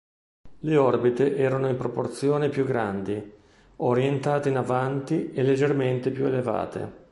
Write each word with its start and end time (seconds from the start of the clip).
Le 0.61 0.77
orbite 0.77 1.35
erano 1.35 1.67
in 1.69 1.77
proporzione 1.77 2.49
più 2.49 2.65
grandi, 2.65 3.23
orientate 3.75 4.49
in 4.49 4.57
avanti 4.57 5.31
e 5.31 5.43
leggermente 5.43 6.09
più 6.09 6.25
elevate. 6.25 7.09